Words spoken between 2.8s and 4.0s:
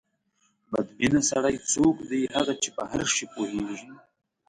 هر شي پوهېږي.